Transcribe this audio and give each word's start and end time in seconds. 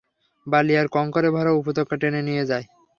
বালি 0.47 0.73
আর 0.77 0.87
কংকরে 0.95 1.29
ভরা 1.35 1.51
উপত্যকায় 1.53 1.99
টেনে 2.01 2.21
নিয়ে 2.27 2.43
যায়। 2.45 2.65